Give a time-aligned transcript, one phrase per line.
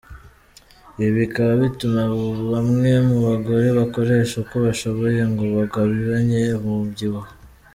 [0.97, 2.01] Ibi bikaba bituma
[2.51, 7.29] bamwe mu bagore bakoresha uko bashoboye ngo bagabanye umubyibuho.